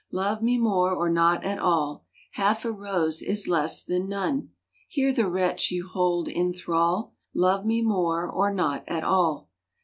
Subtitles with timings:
[0.11, 4.49] Love me more or not at all, Half a rose is less than none;
[4.87, 7.13] Hear the wretch you hold in thrall!
[7.35, 9.51] Love me more or not at all!